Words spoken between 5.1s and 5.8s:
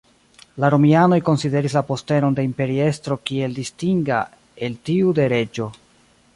de reĝo.